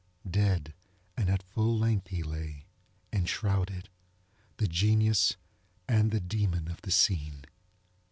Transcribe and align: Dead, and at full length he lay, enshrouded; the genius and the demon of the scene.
Dead, 0.27 0.73
and 1.15 1.29
at 1.29 1.43
full 1.43 1.77
length 1.77 2.07
he 2.07 2.23
lay, 2.23 2.65
enshrouded; 3.13 3.87
the 4.57 4.67
genius 4.67 5.35
and 5.87 6.09
the 6.09 6.19
demon 6.19 6.67
of 6.67 6.81
the 6.81 6.89
scene. 6.89 7.45